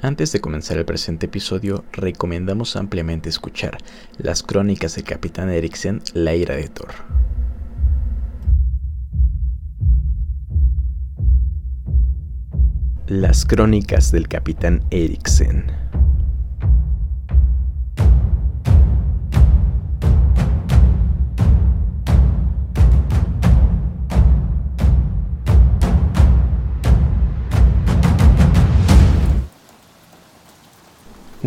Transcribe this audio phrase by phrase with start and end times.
[0.00, 3.78] Antes de comenzar el presente episodio, recomendamos ampliamente escuchar
[4.16, 6.90] las crónicas del Capitán Eriksen, La ira de Thor.
[13.08, 15.77] Las crónicas del Capitán Eriksen.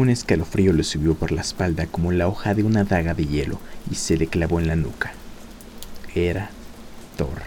[0.01, 3.59] Un escalofrío le subió por la espalda como la hoja de una daga de hielo
[3.91, 5.13] y se le clavó en la nuca.
[6.15, 6.49] Era
[7.17, 7.43] Thor.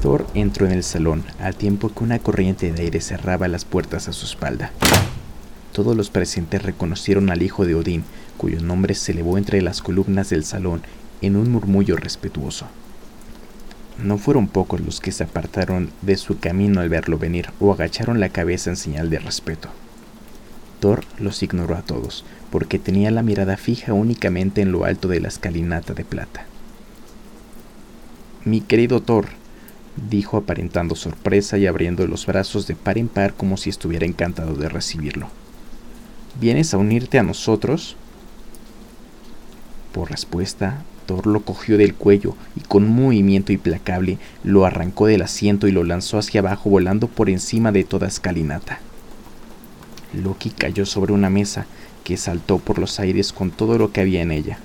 [0.00, 4.06] Thor entró en el salón al tiempo que una corriente de aire cerraba las puertas
[4.06, 4.70] a su espalda.
[5.72, 8.04] Todos los presentes reconocieron al hijo de Odín,
[8.36, 10.82] cuyo nombre se elevó entre las columnas del salón
[11.20, 12.68] en un murmullo respetuoso.
[13.98, 18.20] No fueron pocos los que se apartaron de su camino al verlo venir o agacharon
[18.20, 19.68] la cabeza en señal de respeto.
[20.80, 25.20] Thor los ignoró a todos, porque tenía la mirada fija únicamente en lo alto de
[25.20, 26.46] la escalinata de plata.
[28.44, 29.28] Mi querido Thor,
[30.10, 34.54] dijo aparentando sorpresa y abriendo los brazos de par en par como si estuviera encantado
[34.54, 35.28] de recibirlo.
[36.40, 37.96] ¿Vienes a unirte a nosotros?
[39.92, 40.82] Por respuesta,
[41.24, 45.84] Lo cogió del cuello y con un movimiento implacable lo arrancó del asiento y lo
[45.84, 48.80] lanzó hacia abajo volando por encima de toda escalinata.
[50.14, 51.66] Loki cayó sobre una mesa
[52.04, 54.58] que saltó por los aires con todo lo que había en ella.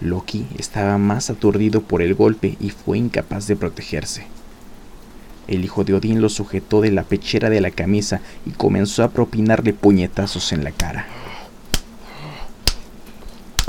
[0.00, 4.26] Loki estaba más aturdido por el golpe y fue incapaz de protegerse.
[5.48, 9.10] El hijo de Odín lo sujetó de la pechera de la camisa y comenzó a
[9.10, 11.06] propinarle puñetazos en la cara.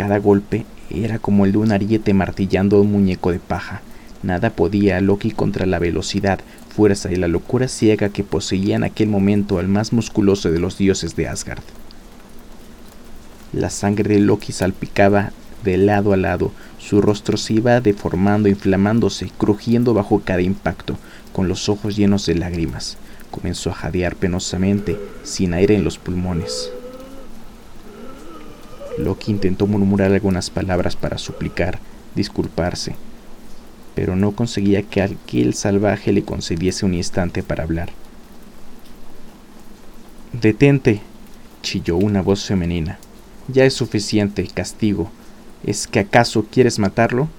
[0.04, 3.82] Cada golpe era como el de un ariete martillando a un muñeco de paja.
[4.22, 6.42] Nada podía Loki contra la velocidad,
[6.76, 10.78] fuerza y la locura ciega que poseía en aquel momento al más musculoso de los
[10.78, 11.64] dioses de Asgard.
[13.54, 15.32] La sangre de Loki salpicaba
[15.64, 20.98] de lado a lado, su rostro se iba deformando, inflamándose, crujiendo bajo cada impacto,
[21.32, 22.98] con los ojos llenos de lágrimas.
[23.32, 26.73] Comenzó a jadear penosamente, sin aire en los pulmones.
[28.98, 31.80] Loki intentó murmurar algunas palabras para suplicar,
[32.15, 32.95] disculparse,
[33.95, 37.89] pero no conseguía que aquel salvaje le concediese un instante para hablar.
[40.32, 41.02] Detente,
[41.61, 42.99] chilló una voz femenina.
[43.48, 45.11] Ya es suficiente castigo.
[45.64, 47.30] ¿Es que acaso quieres matarlo?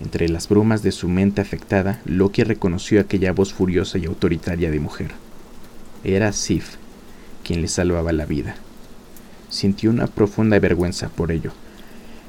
[0.00, 4.80] Entre las brumas de su mente afectada, Loki reconoció aquella voz furiosa y autoritaria de
[4.80, 5.12] mujer.
[6.04, 6.76] Era Sif,
[7.44, 8.56] quien le salvaba la vida
[9.50, 11.52] sintió una profunda vergüenza por ello.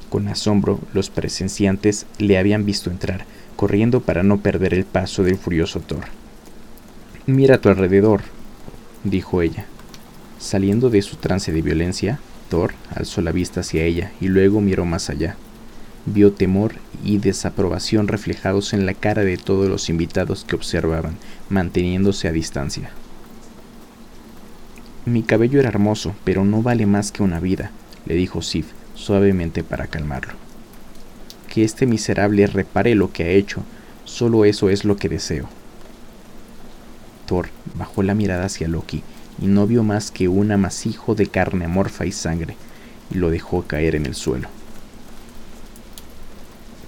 [0.09, 5.37] Con asombro, los presenciantes le habían visto entrar, corriendo para no perder el paso del
[5.37, 6.03] furioso Thor.
[7.27, 8.21] Mira a tu alrededor,
[9.03, 9.65] dijo ella.
[10.39, 14.83] Saliendo de su trance de violencia, Thor alzó la vista hacia ella y luego miró
[14.83, 15.37] más allá.
[16.05, 16.73] Vio temor
[17.05, 21.15] y desaprobación reflejados en la cara de todos los invitados que observaban,
[21.49, 22.91] manteniéndose a distancia.
[25.05, 27.71] Mi cabello era hermoso, pero no vale más que una vida,
[28.05, 30.33] le dijo Sif suavemente para calmarlo.
[31.49, 33.63] Que este miserable repare lo que ha hecho,
[34.05, 35.49] solo eso es lo que deseo.
[37.25, 39.01] Thor bajó la mirada hacia Loki
[39.41, 42.55] y no vio más que un amasijo de carne amorfa y sangre,
[43.09, 44.49] y lo dejó caer en el suelo.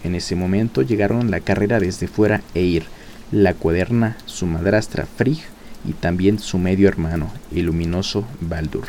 [0.04, 2.86] En ese momento llegaron la carrera desde fuera Eir,
[3.32, 5.42] la cuaderna, su madrastra Frigg
[5.86, 8.88] y también su medio hermano, el luminoso Baldur.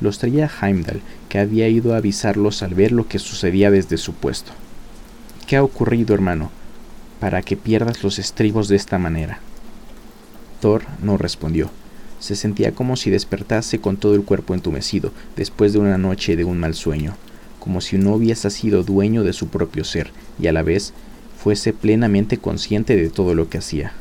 [0.00, 4.12] Los traía Heimdall, que había ido a avisarlos al ver lo que sucedía desde su
[4.14, 4.52] puesto.
[5.46, 6.50] ¿Qué ha ocurrido, hermano,
[7.20, 9.38] para que pierdas los estribos de esta manera?
[10.60, 11.70] Thor no respondió.
[12.18, 16.44] Se sentía como si despertase con todo el cuerpo entumecido después de una noche de
[16.44, 17.16] un mal sueño,
[17.60, 20.94] como si no hubiese sido dueño de su propio ser y a la vez
[21.38, 23.92] fuese plenamente consciente de todo lo que hacía.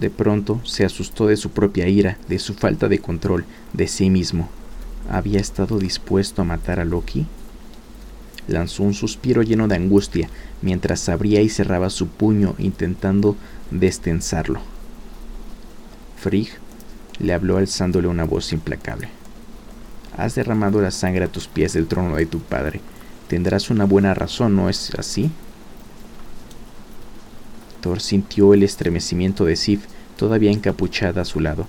[0.00, 3.44] De pronto se asustó de su propia ira, de su falta de control,
[3.74, 4.48] de sí mismo.
[5.10, 7.26] ¿Había estado dispuesto a matar a Loki?
[8.48, 10.30] Lanzó un suspiro lleno de angustia
[10.62, 13.36] mientras abría y cerraba su puño intentando
[13.70, 14.62] destensarlo.
[16.16, 16.48] Frigg
[17.18, 19.10] le habló alzándole una voz implacable.
[20.16, 22.80] Has derramado la sangre a tus pies del trono de tu padre.
[23.28, 25.30] Tendrás una buena razón, ¿no es así?
[27.98, 29.84] Sintió el estremecimiento de Sif
[30.16, 31.66] todavía encapuchada a su lado,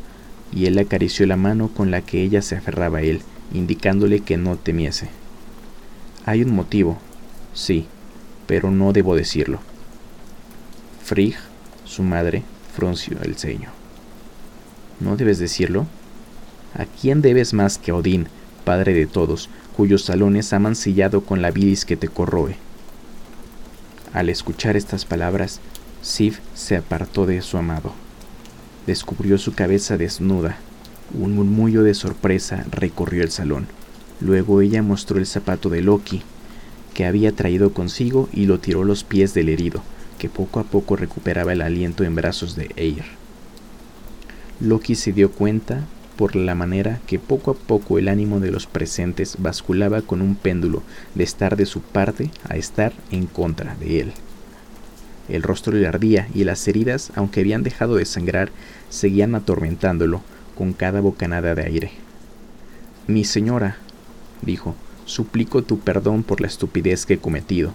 [0.54, 3.22] y él acarició la mano con la que ella se aferraba a él,
[3.54, 5.10] indicándole que no temiese.
[6.26, 7.00] Hay un motivo,
[7.54, 7.88] sí,
[8.46, 9.60] pero no debo decirlo.
[11.04, 11.36] Frigg,
[11.86, 12.44] su madre,
[12.76, 13.70] frunció el ceño.
[15.00, 15.88] ¿No debes decirlo?
[16.76, 18.28] ¿A quién debes más que a Odín,
[18.66, 22.56] padre de todos, cuyos salones ha mancillado con la bilis que te corroe?
[24.14, 25.62] Al escuchar estas palabras,
[26.02, 27.94] Sif se apartó de su amado.
[28.88, 30.58] Descubrió su cabeza desnuda.
[31.14, 33.68] Un murmullo de sorpresa recorrió el salón.
[34.20, 36.24] Luego ella mostró el zapato de Loki,
[36.96, 39.84] que había traído consigo y lo tiró a los pies del herido,
[40.18, 43.06] que poco a poco recuperaba el aliento en brazos de Eir.
[44.60, 45.86] Loki se dio cuenta
[46.18, 50.36] por la manera que poco a poco el ánimo de los presentes basculaba con un
[50.36, 50.84] péndulo
[51.16, 54.14] de estar de su parte a estar en contra de él.
[55.30, 58.52] El rostro le ardía y las heridas, aunque habían dejado de sangrar,
[58.90, 60.22] seguían atormentándolo
[60.56, 61.92] con cada bocanada de aire.
[63.08, 63.78] Mi señora,
[64.42, 64.76] dijo,
[65.06, 67.74] suplico tu perdón por la estupidez que he cometido.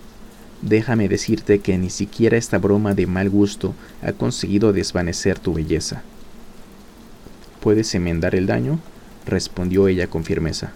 [0.62, 6.02] Déjame decirte que ni siquiera esta broma de mal gusto ha conseguido desvanecer tu belleza.
[7.60, 8.78] ¿Puedes enmendar el daño?
[9.26, 10.72] respondió ella con firmeza.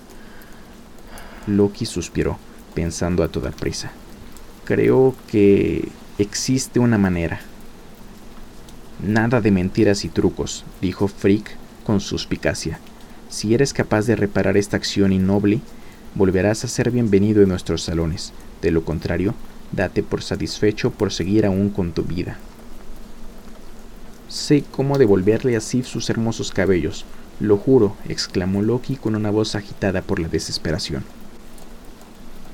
[1.46, 2.38] Loki suspiró,
[2.74, 3.92] pensando a toda prisa.
[4.64, 5.88] Creo que
[6.22, 7.40] existe una manera.
[9.02, 12.78] Nada de mentiras y trucos, dijo Frick con suspicacia.
[13.30, 15.60] Si eres capaz de reparar esta acción innoble,
[16.14, 18.32] volverás a ser bienvenido en nuestros salones.
[18.60, 19.34] De lo contrario,
[19.72, 22.36] date por satisfecho por seguir aún con tu vida.
[24.28, 27.04] Sé cómo devolverle a Sif sus hermosos cabellos,
[27.40, 31.04] lo juro, exclamó Loki con una voz agitada por la desesperación.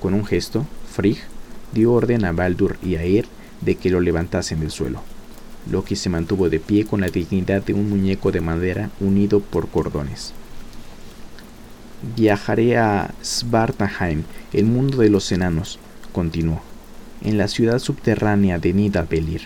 [0.00, 1.18] Con un gesto, Frigg
[1.72, 3.26] dio orden a Baldur y a Er
[3.60, 5.02] de que lo levantasen del suelo.
[5.70, 9.68] Loki se mantuvo de pie con la dignidad de un muñeco de madera unido por
[9.68, 10.32] cordones.
[12.14, 14.22] Viajaré a Svartalheim,
[14.52, 15.78] el mundo de los enanos,
[16.12, 16.62] continuó.
[17.22, 19.42] En la ciudad subterránea de Nidavellir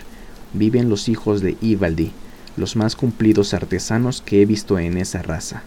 [0.53, 2.11] viven los hijos de Ivaldi,
[2.57, 5.63] los más cumplidos artesanos que he visto en esa raza.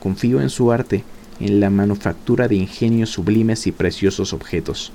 [0.00, 1.04] Confío en su arte,
[1.38, 4.92] en la manufactura de ingenios sublimes y preciosos objetos.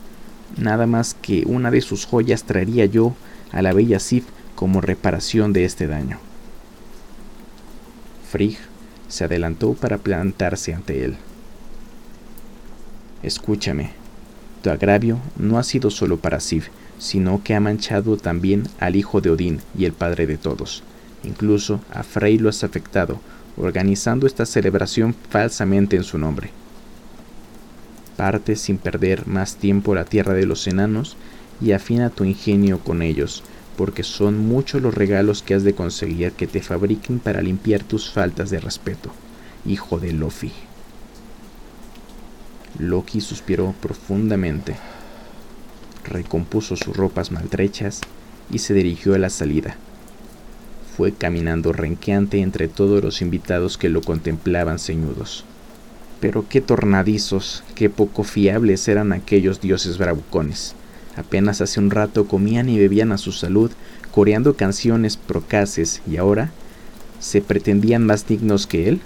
[0.58, 3.16] Nada más que una de sus joyas traería yo
[3.52, 4.26] a la bella Sif
[4.56, 6.20] como reparación de este daño.
[8.30, 8.58] Frigg
[9.08, 11.18] se adelantó para plantarse ante él.
[13.24, 13.92] Escúchame,
[14.64, 19.22] tu agravio no ha sido solo para Sif, sino que ha manchado también al hijo
[19.22, 20.84] de Odín y el padre de todos.
[21.24, 23.20] Incluso a Frey lo has afectado,
[23.58, 26.52] organizando esta celebración falsamente en su nombre.
[28.22, 31.18] Parte sin perder más tiempo la tierra de los enanos
[31.60, 33.42] y afina tu ingenio con ellos,
[33.76, 38.12] porque son muchos los regalos que has de conseguir que te fabriquen para limpiar tus
[38.12, 39.12] faltas de respeto,
[39.66, 40.52] hijo de Lofi.
[42.78, 44.76] Loki suspiró profundamente,
[46.04, 48.02] recompuso sus ropas maltrechas
[48.52, 49.78] y se dirigió a la salida.
[50.96, 55.44] Fue caminando renqueante entre todos los invitados que lo contemplaban ceñudos.
[56.22, 60.76] Pero qué tornadizos, qué poco fiables eran aquellos dioses bravucones.
[61.18, 63.72] Apenas hace un rato comían y bebían a su salud,
[64.12, 66.52] coreando canciones procaces, y ahora
[67.20, 69.02] se pretendían más dignos que él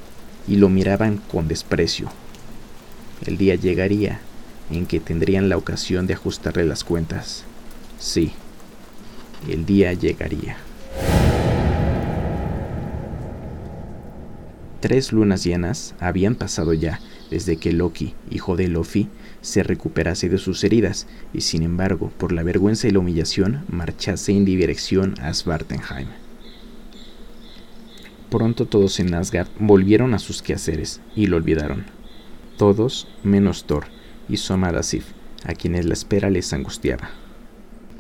[0.48, 2.10] y lo miraban con desprecio.
[3.26, 4.20] El día llegaría
[4.70, 7.44] en que tendrían la ocasión de ajustarle las cuentas.
[7.98, 8.34] Sí,
[9.50, 10.58] el día llegaría.
[14.80, 19.10] Tres lunas llenas habían pasado ya desde que Loki, hijo de Lofi,
[19.42, 24.32] se recuperase de sus heridas y sin embargo, por la vergüenza y la humillación, marchase
[24.32, 26.08] en dirección a Svartenheim.
[28.30, 31.86] Pronto todos en Asgard volvieron a sus quehaceres y lo olvidaron.
[32.58, 33.86] Todos menos Thor
[34.28, 34.82] y su amada
[35.46, 37.10] a quienes la espera les angustiaba.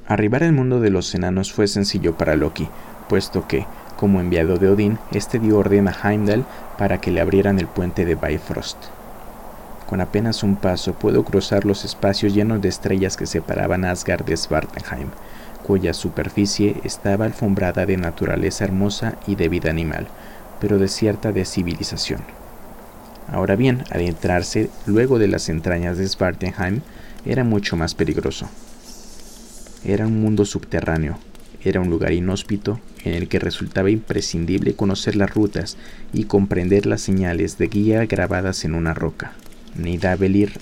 [0.08, 2.67] Arribar al mundo de los enanos fue sencillo para Loki,
[3.08, 3.65] puesto que,
[3.98, 6.46] como enviado de Odín, este dio orden a Heimdall
[6.77, 8.77] para que le abrieran el puente de Bifrost.
[9.88, 14.36] Con apenas un paso puedo cruzar los espacios llenos de estrellas que separaban Asgard de
[14.36, 15.10] Svartenheim,
[15.63, 20.08] cuya superficie estaba alfombrada de naturaleza hermosa y de vida animal,
[20.60, 22.22] pero desierta de civilización.
[23.27, 26.82] Ahora bien, adentrarse luego de las entrañas de Svartenheim
[27.25, 28.48] era mucho más peligroso.
[29.84, 31.18] Era un mundo subterráneo,
[31.63, 35.77] era un lugar inhóspito en el que resultaba imprescindible conocer las rutas
[36.13, 39.34] y comprender las señales de guía grabadas en una roca.
[39.75, 40.53] Nidavellir,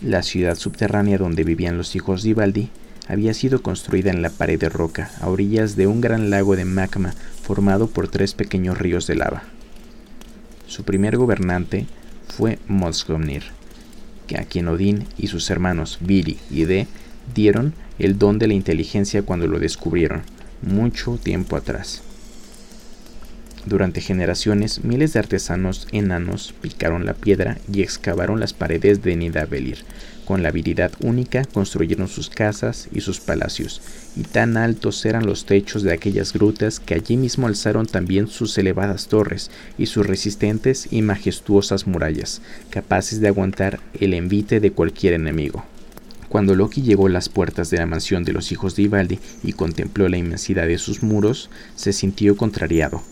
[0.00, 2.70] la ciudad subterránea donde vivían los hijos de Ivaldi,
[3.08, 6.64] había sido construida en la pared de roca, a orillas de un gran lago de
[6.64, 9.42] magma formado por tres pequeños ríos de lava.
[10.66, 11.86] Su primer gobernante
[12.28, 13.42] fue Mosgomnir,
[14.36, 16.86] a quien Odín y sus hermanos Vili y De
[17.34, 20.22] dieron el don de la inteligencia cuando lo descubrieron,
[20.62, 22.02] mucho tiempo atrás.
[23.64, 29.84] Durante generaciones, miles de artesanos enanos picaron la piedra y excavaron las paredes de Nidavellir.
[30.24, 33.80] Con la habilidad única construyeron sus casas y sus palacios,
[34.16, 38.58] y tan altos eran los techos de aquellas grutas que allí mismo alzaron también sus
[38.58, 45.12] elevadas torres y sus resistentes y majestuosas murallas, capaces de aguantar el envite de cualquier
[45.14, 45.64] enemigo.
[46.28, 49.52] Cuando Loki llegó a las puertas de la mansión de los hijos de Ivaldi y
[49.52, 53.02] contempló la inmensidad de sus muros, se sintió contrariado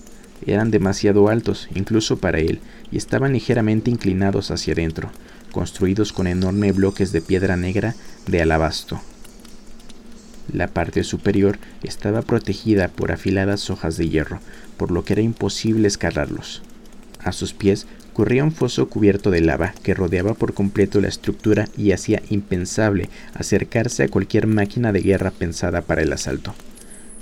[0.47, 5.11] eran demasiado altos, incluso para él, y estaban ligeramente inclinados hacia adentro,
[5.50, 7.94] construidos con enormes bloques de piedra negra
[8.26, 9.00] de alabasto.
[10.52, 14.40] La parte superior estaba protegida por afiladas hojas de hierro,
[14.76, 16.62] por lo que era imposible escalarlos.
[17.23, 21.68] A sus pies corría un foso cubierto de lava que rodeaba por completo la estructura
[21.76, 26.54] y hacía impensable acercarse a cualquier máquina de guerra pensada para el asalto.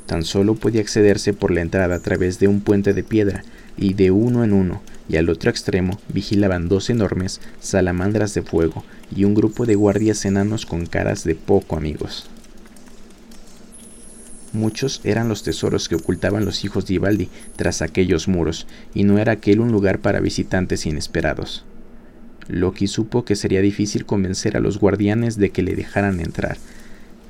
[0.09, 3.45] Tan solo podía accederse por la entrada a través de un puente de piedra,
[3.77, 8.85] y de uno en uno, y al otro extremo vigilaban dos enormes salamandras de fuego
[9.15, 12.27] y un grupo de guardias enanos con caras de poco amigos.
[14.55, 19.19] Muchos eran los tesoros que ocultaban los hijos de Ivaldi tras aquellos muros, y no
[19.19, 21.67] era aquel un lugar para visitantes inesperados.
[22.49, 26.57] Loki supo que sería difícil convencer a los guardianes de que le dejaran entrar,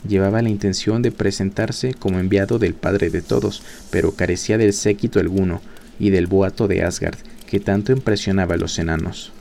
[0.06, 5.18] Llevaba la intención de presentarse como enviado del Padre de todos, pero carecía del séquito
[5.18, 5.60] alguno
[5.98, 9.32] y del boato de Asgard que tanto impresionaba a los enanos.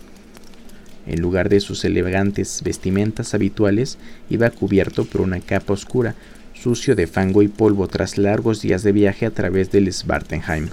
[1.05, 3.97] En lugar de sus elegantes vestimentas habituales,
[4.29, 6.15] iba cubierto por una capa oscura,
[6.53, 10.69] sucio de fango y polvo tras largos días de viaje a través del Svartenheim.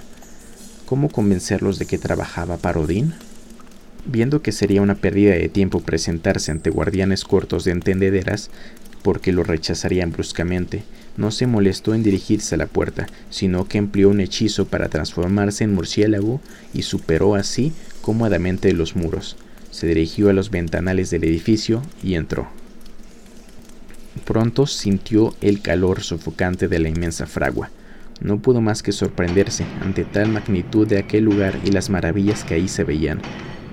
[0.85, 3.13] ¿Cómo convencerlos de que trabajaba para Odín?
[4.05, 8.49] Viendo que sería una pérdida de tiempo presentarse ante guardianes cortos de entendederas,
[9.05, 10.81] porque lo rechazarían bruscamente,
[11.15, 15.63] no se molestó en dirigirse a la puerta, sino que empleó un hechizo para transformarse
[15.63, 16.41] en murciélago
[16.73, 17.71] y superó así
[18.01, 19.37] cómodamente los muros.
[19.69, 22.47] Se dirigió a los ventanales del edificio y entró.
[24.25, 27.69] Pronto sintió el calor sofocante de la inmensa fragua.
[28.21, 32.55] No pudo más que sorprenderse ante tal magnitud de aquel lugar y las maravillas que
[32.55, 33.21] ahí se veían.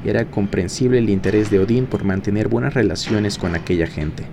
[0.05, 4.25] Era comprensible el interés de Odín por mantener buenas relaciones con aquella gente.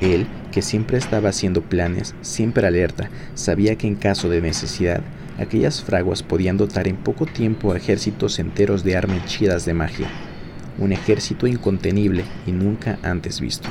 [0.00, 5.00] Él, que siempre estaba haciendo planes, siempre alerta, sabía que en caso de necesidad,
[5.38, 10.08] aquellas fraguas podían dotar en poco tiempo a ejércitos enteros de armas chidas de magia.
[10.78, 13.68] Un ejército incontenible y nunca antes visto.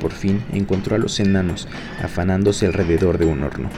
[0.00, 1.66] Por fin encontró a los enanos
[2.02, 3.70] afanándose alrededor de un horno.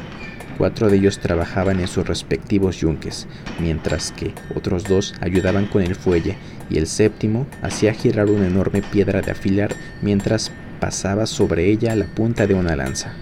[0.59, 3.29] Cuatro de ellos trabajaban en sus respectivos yunques,
[3.61, 6.37] mientras que otros dos ayudaban con el fuelle
[6.71, 12.07] y el séptimo hacía girar una enorme piedra de afilar mientras pasaba sobre ella la
[12.07, 13.15] punta de una lanza.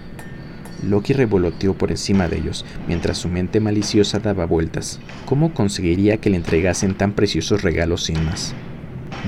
[0.83, 5.01] Loki revoloteó por encima de ellos, mientras su mente maliciosa daba vueltas.
[5.25, 8.55] ¿Cómo conseguiría que le entregasen tan preciosos regalos sin más?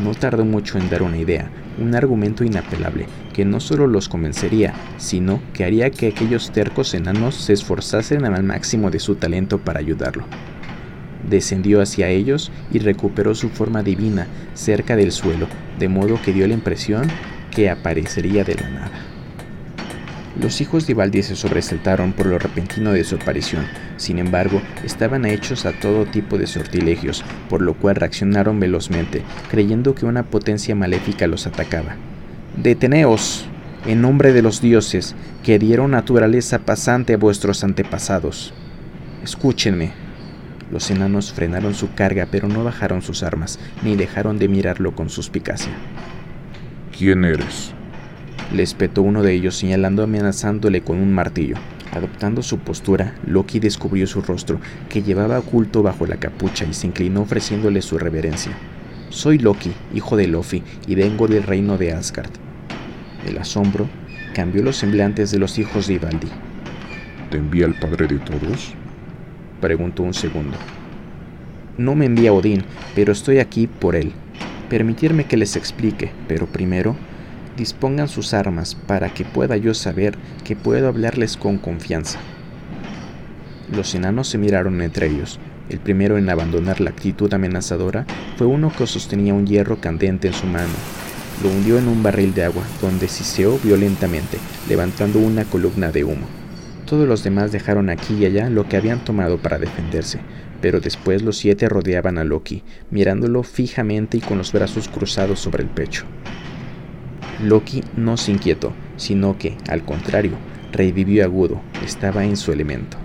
[0.03, 4.75] No tardó mucho en dar una idea, un argumento inapelable, que no solo los convencería,
[4.99, 9.81] sino que haría que aquellos tercos enanos se esforzasen al máximo de su talento para
[9.81, 10.25] ayudarlo.
[11.29, 16.47] Descendió hacia ellos y recuperó su forma divina cerca del suelo, de modo que dio
[16.47, 17.09] la impresión
[17.51, 19.07] que aparecería de la nada.
[20.41, 23.65] Los hijos de Ivaldi se sobresaltaron por lo repentino de su aparición,
[23.97, 29.95] sin embargo, estaban hechos a todo tipo de sortilegios, por lo cual reaccionaron velozmente, creyendo
[29.95, 31.97] que una potencia maléfica los atacaba.
[32.63, 33.47] Deteneos,
[33.87, 38.53] en nombre de los dioses, que dieron naturaleza pasante a vuestros antepasados.
[39.25, 40.06] Escúchenme.
[40.71, 45.11] Los enanos frenaron su carga, pero no bajaron sus armas, ni dejaron de mirarlo con
[45.11, 45.73] suspicacia.
[46.97, 47.73] ¿Quién eres?
[48.53, 51.57] le espetó uno de ellos señalando amenazándole con un martillo.
[51.93, 56.87] Adoptando su postura, Loki descubrió su rostro, que llevaba oculto bajo la capucha, y se
[56.87, 58.53] inclinó ofreciéndole su reverencia.
[59.09, 62.31] Soy Loki, hijo de Lofi, y vengo del reino de Asgard.
[63.27, 63.89] El asombro
[64.35, 66.29] cambió los semblantes de los hijos de Ivaldi.
[67.31, 68.75] ¿Te envía el padre de todos?
[69.61, 70.57] Preguntó un segundo.
[71.79, 74.13] No me envía Odín, pero estoy aquí por él.
[74.69, 76.97] Permitirme que les explique, pero primero
[77.57, 82.19] dispongan sus armas para que pueda yo saber que puedo hablarles con confianza.
[83.75, 85.41] Los enanos se miraron entre ellos.
[85.69, 90.35] El primero en abandonar la actitud amenazadora fue uno que sostenía un hierro candente en
[90.35, 90.75] su mano.
[91.43, 96.27] Lo hundió en un barril de agua, donde siseó violentamente, levantando una columna de humo.
[96.87, 100.21] Todos los demás dejaron aquí y allá lo que habían tomado para defenderse,
[100.63, 102.63] pero después los siete rodeaban a Loki,
[102.93, 106.05] mirándolo fijamente y con los brazos cruzados sobre el pecho.
[107.43, 110.35] Loki no se inquietó, sino que, al contrario,
[110.73, 112.97] revivió agudo, estaba en su elemento.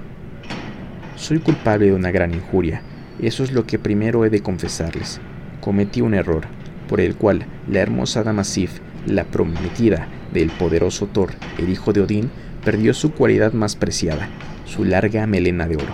[1.16, 2.84] Soy culpable de una gran injuria,
[3.20, 5.20] eso es lo que primero he de confesarles.
[5.60, 6.44] Cometí un error,
[6.88, 12.02] por el cual la hermosa dama Sif, la prometida del poderoso Thor, el hijo de
[12.02, 12.30] Odín,
[12.64, 14.30] perdió su cualidad más preciada,
[14.66, 15.94] su larga melena de oro.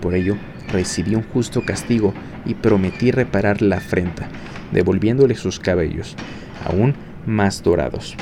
[0.00, 0.36] Por ello,
[0.70, 2.12] recibí un justo castigo
[2.44, 4.28] y prometí reparar la afrenta,
[4.72, 6.16] devolviéndole sus cabellos,
[6.64, 6.94] aún
[7.26, 8.16] más dorados.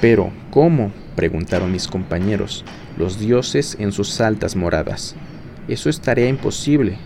[0.00, 0.92] Pero, ¿cómo?
[1.14, 2.64] preguntaron mis compañeros,
[2.98, 5.16] los dioses en sus altas moradas.
[5.66, 6.98] Eso es tarea imposible.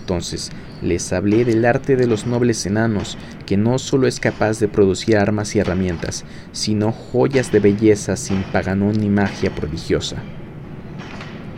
[0.00, 0.50] Entonces
[0.82, 5.16] les hablé del arte de los nobles enanos, que no solo es capaz de producir
[5.16, 10.16] armas y herramientas, sino joyas de belleza sin paganón ni magia prodigiosa.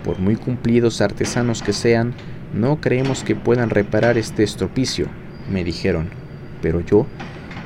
[0.04, 2.14] Por muy cumplidos artesanos que sean,
[2.54, 5.06] no creemos que puedan reparar este estropicio,
[5.50, 6.08] me dijeron,
[6.62, 7.06] pero yo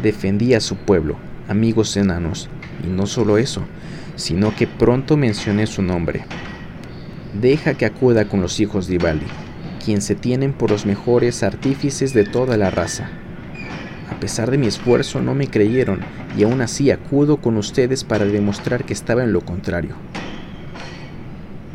[0.02, 1.16] defendí a su pueblo,
[1.48, 2.48] amigos enanos,
[2.84, 3.62] y no solo eso,
[4.16, 6.24] sino que pronto mencioné su nombre.
[7.40, 9.26] Deja que acuda con los hijos de Ivaldi,
[9.84, 13.10] quien se tienen por los mejores artífices de toda la raza.
[14.10, 16.00] A pesar de mi esfuerzo no me creyeron
[16.36, 19.94] y aún así acudo con ustedes para demostrar que estaba en lo contrario.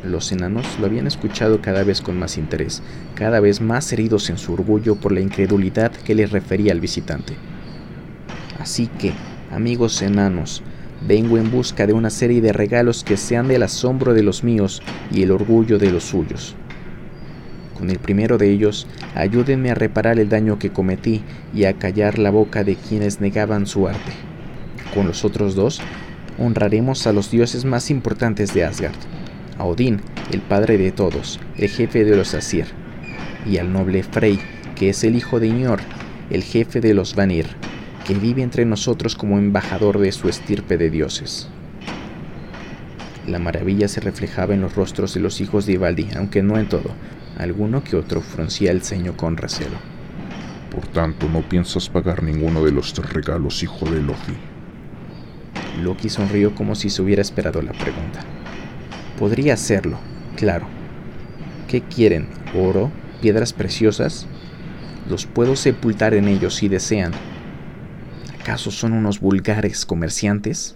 [0.04, 2.82] Los enanos lo habían escuchado cada vez con más interés,
[3.16, 7.34] cada vez más heridos en su orgullo por la incredulidad que les refería al visitante.
[8.60, 9.14] Así que,
[9.52, 10.64] amigos enanos,
[11.08, 14.82] vengo en busca de una serie de regalos que sean del asombro de los míos
[15.12, 16.56] y el orgullo de los suyos.
[17.80, 22.20] Con el primero de ellos, ayúdenme a reparar el daño que cometí y a callar
[22.20, 24.12] la boca de quienes negaban su arte.
[24.94, 25.80] Con los otros dos,
[26.38, 28.96] honraremos a los dioses más importantes de Asgard,
[29.58, 30.02] a Odín,
[30.34, 32.66] el padre de todos, el jefe de los Asir,
[33.46, 34.40] y al noble Frey,
[34.76, 35.82] que es el hijo de Njord,
[36.30, 37.48] el jefe de los Vanir,
[38.06, 41.48] que vive entre nosotros como embajador de su estirpe de dioses.
[43.26, 46.68] La maravilla se reflejaba en los rostros de los hijos de Ivaldi, aunque no en
[46.68, 46.92] todo.
[47.40, 49.78] Alguno que otro fruncía el ceño con recelo.
[50.70, 54.34] Por tanto, no piensas pagar ninguno de los tres regalos, hijo de Loki.
[55.82, 58.20] Loki sonrió como si se hubiera esperado la pregunta.
[59.18, 60.00] Podría hacerlo,
[60.36, 60.68] claro.
[61.70, 62.28] ¿Qué quieren?
[62.54, 62.92] ¿Oro?
[63.22, 64.28] ¿Piedras preciosas?
[65.10, 67.14] Los puedo sepultar en ellos si desean.
[68.42, 70.76] ¿Acaso son unos vulgares comerciantes?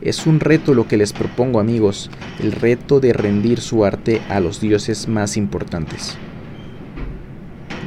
[0.00, 2.08] Es un reto lo que les propongo amigos,
[2.38, 6.16] el reto de rendir su arte a los dioses más importantes.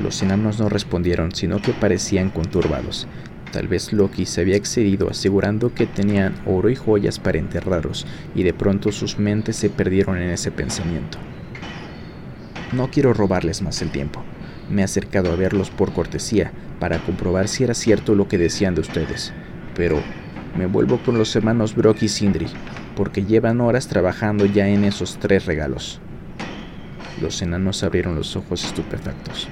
[0.03, 3.07] Los enanos no respondieron, sino que parecían conturbados.
[3.53, 8.43] Tal vez Loki se había excedido asegurando que tenían oro y joyas para enterrarlos, y
[8.43, 11.17] de pronto sus mentes se perdieron en ese pensamiento.
[12.73, 14.21] No quiero robarles más el tiempo.
[14.69, 18.75] Me he acercado a verlos por cortesía, para comprobar si era cierto lo que decían
[18.75, 19.33] de ustedes.
[19.75, 20.01] Pero
[20.57, 22.47] me vuelvo con los hermanos Brock y Sindri,
[22.95, 25.99] porque llevan horas trabajando ya en esos tres regalos.
[27.21, 29.47] Los enanos abrieron los ojos estupefactos.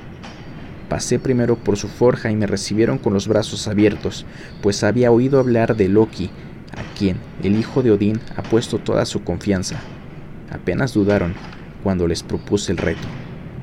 [0.90, 4.26] Pasé primero por su forja y me recibieron con los brazos abiertos,
[4.62, 6.32] pues había oído hablar de Loki,
[6.76, 9.80] a quien el hijo de Odín ha puesto toda su confianza.
[10.52, 11.34] Apenas dudaron
[11.84, 13.08] cuando les propuse el reto.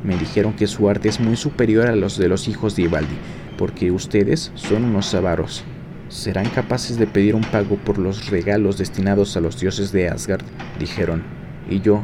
[0.05, 3.17] Me dijeron que su arte es muy superior a los de los hijos de Ivaldi,
[3.59, 5.65] porque ustedes son unos avaros.
[6.09, 10.45] ¿Serán capaces de pedir un pago por los regalos destinados a los dioses de Asgard?
[10.79, 11.25] dijeron,
[11.69, 12.03] y yo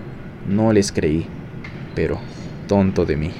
[0.48, 1.26] no les creí,
[1.94, 2.18] pero
[2.66, 3.30] tonto de mí.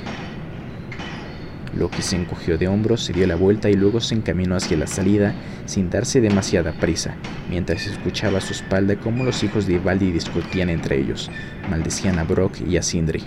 [1.77, 4.87] Loki se encogió de hombros, se dio la vuelta y luego se encaminó hacia la
[4.87, 7.17] salida sin darse demasiada prisa,
[7.51, 11.31] mientras escuchaba a su espalda cómo los hijos de Ivaldi discutían entre ellos,
[11.71, 13.23] maldecían a Brock y a Sindri.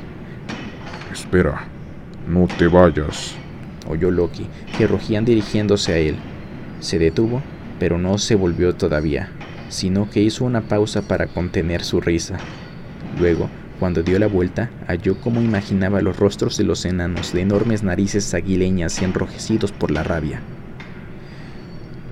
[1.12, 1.65] Espera,
[2.30, 3.36] no te vayas,
[3.89, 6.15] oyó Loki, que rugían dirigiéndose a él.
[6.80, 7.42] Se detuvo,
[7.80, 9.30] pero no se volvió todavía,
[9.70, 12.38] sino que hizo una pausa para contener su risa.
[13.20, 17.84] Luego cuando dio la vuelta, halló como imaginaba los rostros de los enanos de enormes
[17.84, 20.40] narices aguileñas y enrojecidos por la rabia.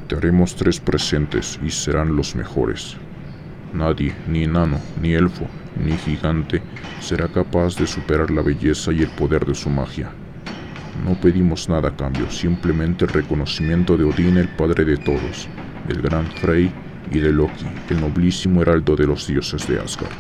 [0.08, 2.98] Te haremos tres presentes y serán los mejores.
[3.74, 5.48] Nadie, ni enano, ni elfo,
[5.82, 6.62] ni gigante,
[7.00, 10.12] será capaz de superar la belleza y el poder de su magia.
[11.06, 15.48] No pedimos nada a cambio, simplemente el reconocimiento de Odín, el padre de todos,
[15.88, 16.72] del gran Frey
[17.12, 20.12] y de Loki, el noblísimo heraldo de los dioses de Asgard.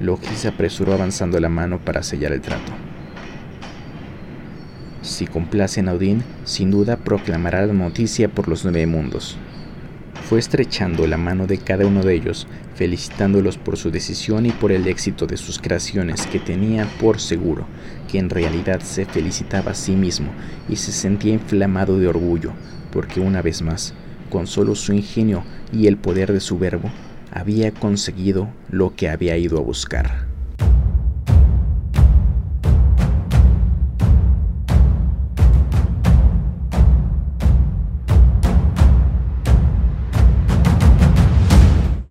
[0.00, 2.72] Loki se apresuró avanzando la mano para sellar el trato.
[5.02, 9.36] Si complacen a Odín, sin duda proclamará la noticia por los nueve mundos.
[10.28, 14.72] Fue estrechando la mano de cada uno de ellos, felicitándolos por su decisión y por
[14.72, 17.64] el éxito de sus creaciones, que tenía por seguro
[18.12, 20.28] que en realidad se felicitaba a sí mismo
[20.68, 22.52] y se sentía inflamado de orgullo,
[22.92, 23.94] porque una vez más,
[24.28, 26.90] con solo su ingenio y el poder de su verbo,
[27.32, 30.27] había conseguido lo que había ido a buscar.